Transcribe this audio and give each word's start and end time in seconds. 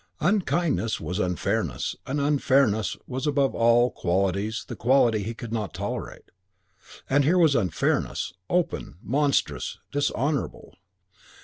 Unkindness 0.19 0.99
was 0.99 1.19
unfairness 1.19 1.95
and 2.07 2.19
unfairness 2.19 2.97
was 3.05 3.27
above 3.27 3.53
all 3.53 3.91
qualities 3.91 4.65
the 4.67 4.75
quality 4.75 5.21
he 5.21 5.35
could 5.35 5.53
not 5.53 5.75
tolerate. 5.75 6.31
And 7.07 7.23
here 7.23 7.37
was 7.37 7.53
unfairness, 7.53 8.33
open, 8.49 8.95
monstrous, 9.03 9.77
dishonourable. 9.91 10.73